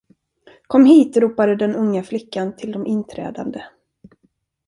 Kom 0.67 0.85
hit, 0.85 1.17
ropade 1.17 1.55
den 1.55 1.75
unga 1.75 2.03
flickan 2.03 2.55
till 2.55 2.71
de 2.71 2.85
inträdande. 2.87 3.63